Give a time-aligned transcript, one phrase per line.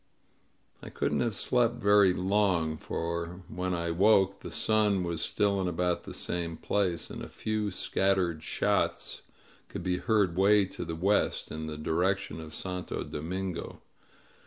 [0.81, 5.67] I couldn't have slept very long, for when I woke the sun was still in
[5.67, 9.21] about the same place, and a few scat tered shots
[9.67, 13.83] could be heard way to the west, in the direc tion of Santo Domingo.